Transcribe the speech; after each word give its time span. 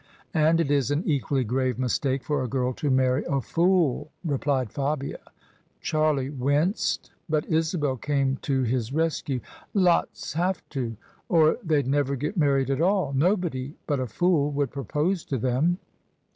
"And 0.33 0.59
it 0.59 0.71
is 0.71 0.89
an 0.89 1.03
equally 1.05 1.43
grave 1.43 1.77
mistake 1.77 2.23
for 2.23 2.41
a 2.41 2.47
girl 2.47 2.73
to 2.73 2.89
marry 2.89 3.23
a 3.25 3.39
fool," 3.39 4.09
replied 4.25 4.71
Fabia. 4.71 5.19
Charlie 5.79 6.31
winced, 6.31 7.11
but 7.29 7.45
Isabel 7.45 7.97
came 7.97 8.37
to 8.37 8.63
his 8.63 8.91
rescue. 8.91 9.41
"Lots 9.75 10.33
have 10.33 10.67
to, 10.69 10.97
or 11.29 11.59
they'd 11.63 11.85
never 11.85 12.15
get 12.15 12.35
married 12.35 12.71
at 12.71 12.81
all. 12.81 13.13
Nobody 13.13 13.75
but 13.85 13.99
a 13.99 14.07
fool 14.07 14.49
would 14.53 14.71
propose 14.71 15.23
to 15.25 15.37
them." 15.37 15.77